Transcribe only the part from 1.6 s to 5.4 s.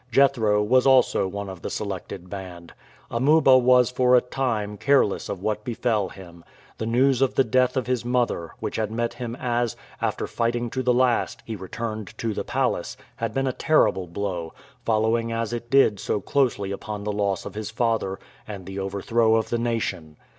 the selected band. Amuba was for a time careless